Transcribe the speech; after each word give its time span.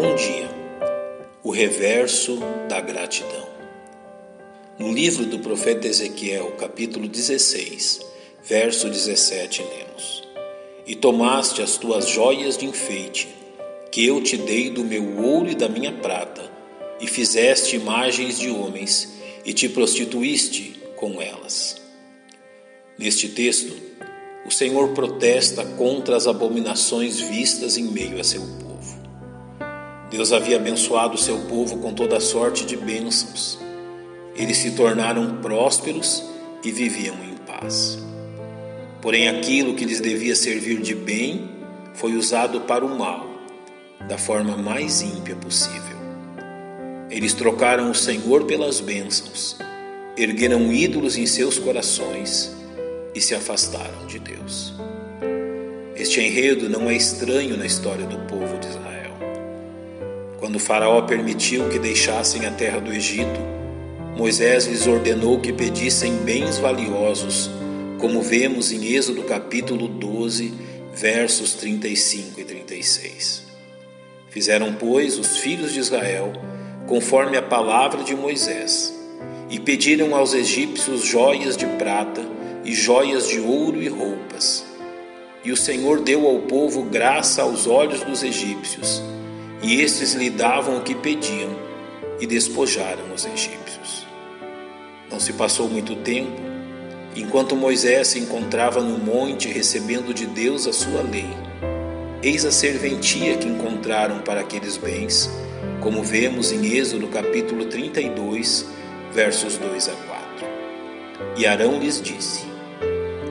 Bom 0.00 0.14
dia. 0.14 0.48
O 1.42 1.50
reverso 1.50 2.38
da 2.68 2.80
gratidão. 2.80 3.48
No 4.78 4.92
livro 4.92 5.26
do 5.26 5.40
profeta 5.40 5.88
Ezequiel, 5.88 6.52
capítulo 6.52 7.08
16, 7.08 8.02
verso 8.44 8.88
17, 8.88 9.60
lemos: 9.60 10.22
E 10.86 10.94
tomaste 10.94 11.62
as 11.62 11.76
tuas 11.76 12.08
joias 12.08 12.56
de 12.56 12.64
enfeite, 12.64 13.28
que 13.90 14.06
eu 14.06 14.22
te 14.22 14.36
dei 14.36 14.70
do 14.70 14.84
meu 14.84 15.20
ouro 15.20 15.50
e 15.50 15.56
da 15.56 15.68
minha 15.68 15.90
prata, 15.90 16.48
e 17.00 17.08
fizeste 17.08 17.74
imagens 17.74 18.38
de 18.38 18.50
homens, 18.50 19.14
e 19.44 19.52
te 19.52 19.68
prostituíste 19.68 20.80
com 20.94 21.20
elas. 21.20 21.82
Neste 22.96 23.30
texto, 23.30 23.74
o 24.46 24.50
Senhor 24.52 24.90
protesta 24.90 25.64
contra 25.64 26.16
as 26.16 26.28
abominações 26.28 27.18
vistas 27.18 27.76
em 27.76 27.90
meio 27.90 28.20
a 28.20 28.22
seu 28.22 28.42
povo. 28.42 28.77
Deus 30.10 30.32
havia 30.32 30.56
abençoado 30.56 31.18
seu 31.18 31.38
povo 31.40 31.78
com 31.78 31.92
toda 31.92 32.18
sorte 32.18 32.64
de 32.64 32.76
bênçãos. 32.76 33.58
Eles 34.34 34.56
se 34.56 34.70
tornaram 34.70 35.36
prósperos 35.42 36.24
e 36.64 36.70
viviam 36.70 37.14
em 37.16 37.36
paz. 37.46 37.98
Porém, 39.02 39.28
aquilo 39.28 39.74
que 39.74 39.84
lhes 39.84 40.00
devia 40.00 40.34
servir 40.34 40.80
de 40.80 40.94
bem 40.94 41.50
foi 41.92 42.14
usado 42.14 42.62
para 42.62 42.84
o 42.84 42.98
mal, 42.98 43.28
da 44.08 44.16
forma 44.16 44.56
mais 44.56 45.02
ímpia 45.02 45.36
possível. 45.36 45.98
Eles 47.10 47.34
trocaram 47.34 47.90
o 47.90 47.94
Senhor 47.94 48.44
pelas 48.44 48.80
bênçãos, 48.80 49.56
ergueram 50.16 50.72
ídolos 50.72 51.18
em 51.18 51.26
seus 51.26 51.58
corações 51.58 52.56
e 53.14 53.20
se 53.20 53.34
afastaram 53.34 54.06
de 54.06 54.18
Deus. 54.18 54.72
Este 55.94 56.20
enredo 56.20 56.68
não 56.68 56.88
é 56.88 56.94
estranho 56.94 57.56
na 57.56 57.66
história 57.66 58.06
do 58.06 58.18
povo 58.26 58.58
de 58.58 58.68
Israel. 58.68 58.77
Quando 60.38 60.60
Faraó 60.60 61.02
permitiu 61.02 61.68
que 61.68 61.80
deixassem 61.80 62.46
a 62.46 62.52
terra 62.52 62.80
do 62.80 62.92
Egito, 62.92 63.40
Moisés 64.16 64.66
lhes 64.66 64.86
ordenou 64.86 65.40
que 65.40 65.52
pedissem 65.52 66.14
bens 66.18 66.58
valiosos, 66.58 67.50
como 67.98 68.22
vemos 68.22 68.70
em 68.70 68.94
Êxodo 68.94 69.24
capítulo 69.24 69.88
12, 69.88 70.54
versos 70.94 71.54
35 71.54 72.40
e 72.40 72.44
36. 72.44 73.46
Fizeram, 74.30 74.74
pois, 74.74 75.18
os 75.18 75.38
filhos 75.38 75.72
de 75.72 75.80
Israel 75.80 76.32
conforme 76.86 77.36
a 77.36 77.42
palavra 77.42 78.04
de 78.04 78.14
Moisés, 78.14 78.94
e 79.50 79.58
pediram 79.58 80.14
aos 80.14 80.34
egípcios 80.34 81.02
joias 81.02 81.56
de 81.56 81.66
prata 81.66 82.22
e 82.64 82.74
joias 82.74 83.28
de 83.28 83.40
ouro 83.40 83.82
e 83.82 83.88
roupas. 83.88 84.64
E 85.44 85.50
o 85.50 85.56
Senhor 85.56 86.00
deu 86.00 86.26
ao 86.26 86.38
povo 86.42 86.84
graça 86.84 87.42
aos 87.42 87.66
olhos 87.66 88.02
dos 88.04 88.22
egípcios 88.22 89.02
e 89.62 89.80
estes 89.80 90.14
lhe 90.14 90.30
davam 90.30 90.78
o 90.78 90.82
que 90.82 90.94
pediam 90.94 91.50
e 92.20 92.26
despojaram 92.26 93.12
os 93.14 93.24
egípcios. 93.24 94.06
Não 95.10 95.18
se 95.18 95.32
passou 95.32 95.68
muito 95.68 95.96
tempo, 95.96 96.40
enquanto 97.16 97.56
Moisés 97.56 98.08
se 98.08 98.18
encontrava 98.18 98.80
no 98.80 98.98
monte 98.98 99.48
recebendo 99.48 100.14
de 100.14 100.26
Deus 100.26 100.66
a 100.66 100.72
sua 100.72 101.02
lei. 101.02 101.28
Eis 102.22 102.44
a 102.44 102.50
serventia 102.50 103.36
que 103.36 103.48
encontraram 103.48 104.20
para 104.20 104.40
aqueles 104.40 104.76
bens, 104.76 105.30
como 105.80 106.02
vemos 106.02 106.52
em 106.52 106.76
Êxodo 106.76 107.08
capítulo 107.08 107.64
32, 107.66 108.66
versos 109.12 109.56
2 109.56 109.88
a 109.88 109.92
4. 109.92 110.18
E 111.36 111.46
Arão 111.46 111.78
lhes 111.78 112.00
disse: 112.00 112.44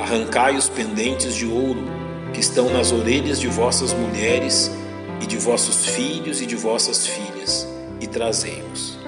Arrancai 0.00 0.56
os 0.56 0.68
pendentes 0.68 1.34
de 1.34 1.46
ouro 1.46 1.84
que 2.32 2.40
estão 2.40 2.70
nas 2.70 2.92
orelhas 2.92 3.40
de 3.40 3.48
vossas 3.48 3.92
mulheres 3.92 4.70
e 5.20 5.26
de 5.26 5.36
vossos 5.36 5.86
filhos 5.86 6.40
e 6.40 6.46
de 6.46 6.56
vossas 6.56 7.06
filhas, 7.06 7.66
e 8.00 8.06
trazei-os. 8.06 8.98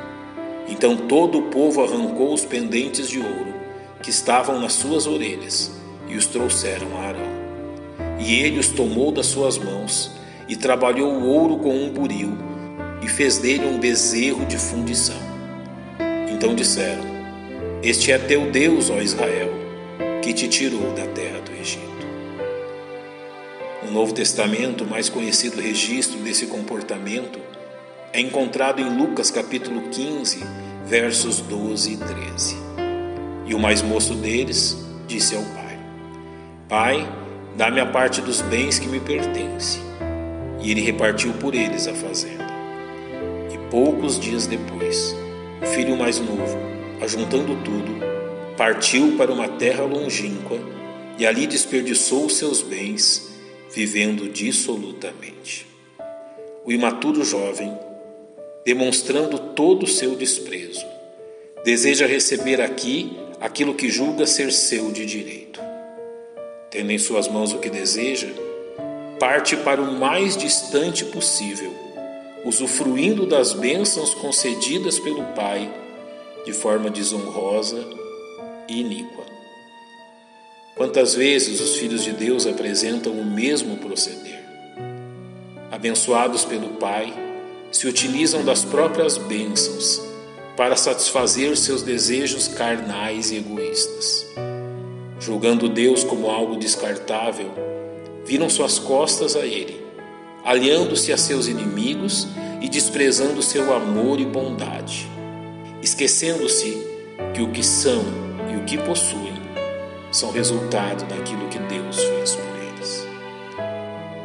Então 0.69 0.97
todo 0.97 1.39
o 1.39 1.43
povo 1.43 1.83
arrancou 1.83 2.35
os 2.35 2.45
pendentes 2.45 3.09
de 3.09 3.19
ouro 3.19 3.55
que 4.03 4.11
estavam 4.11 4.61
nas 4.61 4.75
suas 4.75 5.07
orelhas 5.07 5.73
e 6.09 6.17
os 6.17 6.27
trouxeram 6.27 6.97
a 6.97 7.09
Arão. 7.09 7.37
E 8.19 8.35
ele 8.35 8.59
os 8.59 8.69
tomou 8.69 9.13
das 9.13 9.27
suas 9.27 9.59
mãos 9.59 10.11
e 10.49 10.57
trabalhou 10.57 11.13
o 11.13 11.27
ouro 11.27 11.59
com 11.59 11.75
um 11.75 11.91
buril 11.91 12.37
e 13.03 13.09
fez 13.09 13.39
dele 13.39 13.67
um 13.67 13.79
bezerro 13.79 14.45
de 14.47 14.57
fundição. 14.57 15.21
Então 16.33 16.55
disseram: 16.55 17.05
Este 17.83 18.13
é 18.13 18.19
teu 18.19 18.51
Deus, 18.51 18.91
ó 18.91 19.01
Israel, 19.01 19.53
que 20.23 20.33
te 20.33 20.49
tirou 20.49 20.93
da 20.93 21.07
terra 21.07 21.41
do 21.41 21.53
Egito. 21.53 21.96
No 23.87 23.93
Novo 23.93 24.13
Testamento, 24.13 24.83
o 24.83 24.91
mais 24.91 25.09
conhecido 25.09 25.61
registro 25.61 26.19
desse 26.19 26.47
comportamento 26.47 27.39
é 28.13 28.21
encontrado 28.21 28.81
em 28.81 28.99
Lucas 28.99 29.31
capítulo 29.31 29.81
15, 29.91 30.45
versos 30.85 31.41
12 31.41 31.93
e 31.93 31.97
13. 31.97 32.57
E 33.47 33.55
o 33.55 33.61
mais 33.61 33.83
moço 33.83 34.15
deles 34.15 34.77
disse 35.07 35.37
ao 35.37 35.43
pai: 35.43 35.79
Pai, 36.69 37.09
dá-me 37.57 37.79
a 37.79 37.87
parte 37.87 38.21
dos 38.21 38.41
bens 38.41 38.81
que 38.81 38.89
me 38.89 38.99
pertence. 38.99 39.79
E 40.61 40.73
ele 40.73 40.81
repartiu 40.81 41.33
por 41.35 41.55
eles 41.55 41.87
a 41.87 41.95
fazenda. 41.95 42.45
E 43.55 43.71
poucos 43.71 44.19
dias 44.19 44.49
depois, 44.49 45.15
o 45.63 45.67
filho 45.67 45.97
mais 45.97 46.19
novo, 46.19 46.59
ajuntando 47.01 47.55
tudo, 47.63 48.01
partiu 48.57 49.17
para 49.17 49.33
uma 49.33 49.47
terra 49.47 49.85
longínqua 49.85 50.59
e 51.17 51.25
ali 51.25 51.47
desperdiçou 51.47 52.27
os 52.27 52.37
seus 52.37 52.61
bens 52.63 53.36
vivendo 53.73 54.29
dissolutamente. 54.29 55.67
O 56.65 56.73
imaturo 56.73 57.25
jovem, 57.25 57.77
demonstrando 58.65 59.39
todo 59.39 59.85
o 59.85 59.89
seu 59.89 60.17
desprezo, 60.17 60.85
deseja 61.65 62.07
receber 62.07 62.61
aqui 62.61 63.17
aquilo 63.41 63.75
que 63.75 63.89
julga 63.89 64.27
ser 64.27 64.53
seu 64.53 64.91
de 64.91 65.05
direito. 65.05 65.61
Tendo 66.71 66.91
em 66.93 66.99
suas 66.99 67.29
mãos 67.29 67.53
o 67.53 67.59
que 67.59 67.71
deseja, 67.71 68.29
parte 69.19 69.57
para 69.57 69.81
o 69.81 69.93
mais 69.93 70.37
distante 70.37 71.05
possível, 71.05 71.73
usufruindo 72.45 73.27
das 73.27 73.53
bênçãos 73.53 74.15
concedidas 74.15 74.99
pelo 74.99 75.23
Pai 75.35 75.73
de 76.45 76.53
forma 76.53 76.89
desonrosa 76.91 77.85
e 78.69 78.81
iníqua. 78.81 79.26
Quantas 80.77 81.15
vezes 81.15 81.59
os 81.59 81.77
filhos 81.77 82.05
de 82.05 82.13
Deus 82.13 82.47
apresentam 82.47 83.15
o 83.15 83.25
mesmo 83.25 83.79
proceder? 83.79 84.45
Abençoados 85.73 86.45
pelo 86.45 86.69
Pai, 86.75 87.15
se 87.73 87.89
utilizam 87.89 88.45
das 88.45 88.63
próprias 88.63 89.17
bênçãos 89.17 90.03
para 90.55 90.77
satisfazer 90.77 91.57
seus 91.57 91.81
desejos 91.81 92.47
carnais 92.49 93.31
e 93.31 93.37
egoístas. 93.37 94.27
Julgando 95.19 95.67
Deus 95.67 96.05
como 96.05 96.29
algo 96.29 96.57
descartável, 96.57 97.51
viram 98.27 98.51
suas 98.51 98.79
costas 98.79 99.35
a 99.35 99.47
Ele, 99.47 99.81
aliando-se 100.45 101.11
a 101.11 101.17
seus 101.17 101.49
inimigos 101.49 102.29
e 102.61 102.69
desprezando 102.69 103.41
seu 103.41 103.73
amor 103.75 104.21
e 104.21 104.27
bondade, 104.27 105.09
esquecendo-se 105.83 106.87
que 107.33 107.41
o 107.41 107.51
que 107.51 107.63
são 107.63 108.05
e 108.53 108.57
o 108.59 108.65
que 108.67 108.77
possuem 108.77 109.36
são 110.11 110.31
resultado 110.31 111.05
daquilo 111.07 111.49
que 111.49 111.59
Deus 111.59 111.97
fez 111.97 112.35
por 112.37 112.59
eles. 112.59 113.07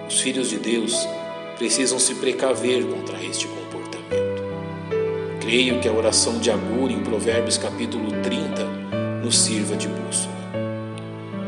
Os 0.07 0.21
filhos 0.21 0.49
de 0.49 0.57
Deus 0.57 1.07
precisam 1.57 1.99
se 1.99 2.15
precaver 2.15 2.85
contra 2.85 3.21
este 3.23 3.47
comportamento. 3.47 4.43
Creio 5.41 5.79
que 5.81 5.87
a 5.87 5.91
oração 5.91 6.39
de 6.39 6.51
Agur 6.51 6.91
em 6.91 7.01
Provérbios 7.01 7.57
capítulo 7.57 8.11
30 8.21 8.63
nos 9.23 9.37
sirva 9.39 9.75
de 9.75 9.87
bússola. 9.87 10.35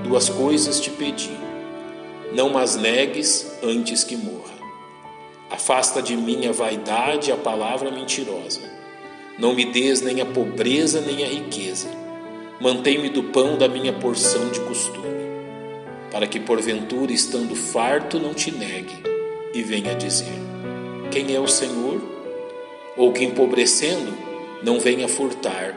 Duas 0.04 0.30
coisas 0.30 0.80
te 0.80 0.90
pedi: 0.90 1.38
não 2.34 2.50
mas 2.50 2.76
negues 2.76 3.58
antes 3.64 4.04
que 4.04 4.18
morra. 4.18 4.54
Afasta 5.50 6.02
de 6.02 6.18
mim 6.18 6.48
a 6.48 6.52
vaidade 6.52 7.30
e 7.30 7.34
a 7.34 7.38
palavra 7.38 7.92
mentirosa. 7.92 8.62
Não 9.38 9.54
me 9.54 9.66
des 9.66 10.02
nem 10.02 10.22
a 10.22 10.26
pobreza 10.26 11.02
nem 11.02 11.24
a 11.24 11.28
riqueza 11.28 12.03
mantém-me 12.64 13.10
do 13.10 13.24
pão 13.24 13.58
da 13.58 13.68
minha 13.68 13.92
porção 13.92 14.48
de 14.48 14.62
costume, 14.62 15.04
para 16.10 16.26
que 16.26 16.40
porventura, 16.40 17.12
estando 17.12 17.54
farto, 17.58 18.18
não 18.18 18.34
te 18.34 18.52
negue 18.52 19.04
e 19.54 19.62
venha 19.62 19.94
dizer: 19.94 20.32
Quem 21.12 21.36
é 21.36 21.40
o 21.42 21.48
Senhor? 21.48 22.02
Ou 22.96 23.12
que 23.12 23.26
empobrecendo, 23.26 24.14
não 24.64 24.80
venha 24.80 25.10
furtar 25.10 25.76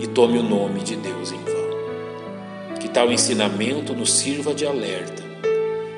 e 0.00 0.06
tome 0.06 0.38
o 0.38 0.42
nome 0.42 0.80
de 0.80 0.96
Deus 0.96 1.30
em 1.30 1.44
vão. 1.44 2.78
Que 2.80 2.88
tal 2.88 3.12
ensinamento 3.12 3.92
nos 3.92 4.14
sirva 4.14 4.54
de 4.54 4.64
alerta 4.64 5.22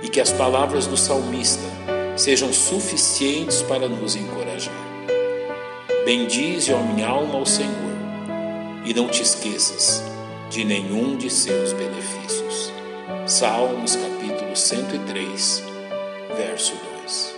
e 0.02 0.08
que 0.08 0.20
as 0.20 0.32
palavras 0.32 0.88
do 0.88 0.96
salmista 0.96 1.62
sejam 2.16 2.52
suficientes 2.52 3.62
para 3.62 3.86
nos 3.86 4.16
encorajar. 4.16 4.74
Bendize, 6.04 6.72
ó 6.72 6.78
minha 6.78 7.06
alma, 7.06 7.34
ao 7.34 7.46
Senhor, 7.46 7.70
e 8.84 8.92
não 8.92 9.08
te 9.08 9.22
esqueças 9.22 10.15
de 10.50 10.64
nenhum 10.64 11.16
de 11.16 11.28
seus 11.28 11.72
benefícios. 11.72 12.72
Salmos 13.26 13.96
capítulo 13.96 14.54
103, 14.54 15.64
verso 16.36 16.74
2. 17.00 17.36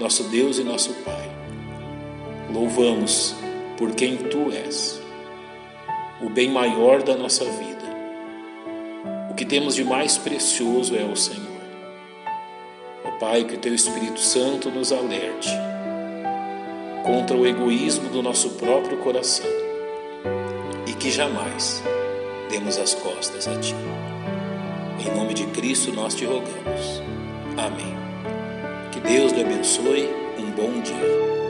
nosso 0.00 0.24
Deus 0.24 0.58
e 0.58 0.64
nosso 0.64 0.92
Pai. 1.04 1.30
Louvamos 2.52 3.34
por 3.78 3.92
quem 3.92 4.16
tu 4.16 4.50
és, 4.50 5.00
o 6.20 6.28
bem 6.28 6.50
maior 6.50 7.02
da 7.02 7.16
nossa 7.16 7.44
vida. 7.44 7.82
O 9.30 9.34
que 9.34 9.44
temos 9.44 9.74
de 9.74 9.84
mais 9.84 10.18
precioso 10.18 10.96
é 10.96 11.04
o 11.04 11.16
Senhor. 11.16 11.46
Ó 13.04 13.12
Pai, 13.12 13.44
que 13.44 13.54
o 13.54 13.58
teu 13.58 13.74
Espírito 13.74 14.20
Santo 14.20 14.70
nos 14.70 14.92
alerte 14.92 15.50
contra 17.04 17.36
o 17.36 17.46
egoísmo 17.46 18.08
do 18.10 18.22
nosso 18.22 18.50
próprio 18.50 18.98
coração 18.98 19.61
que 21.02 21.10
jamais 21.10 21.82
demos 22.48 22.78
as 22.78 22.94
costas 22.94 23.48
a 23.48 23.58
Ti. 23.58 23.74
Em 25.04 25.16
nome 25.16 25.34
de 25.34 25.46
Cristo 25.46 25.92
nós 25.92 26.14
te 26.14 26.24
rogamos. 26.24 27.02
Amém. 27.58 27.92
Que 28.92 29.00
Deus 29.00 29.32
lhe 29.32 29.42
abençoe. 29.42 30.08
Um 30.38 30.52
bom 30.52 30.80
dia. 30.80 31.41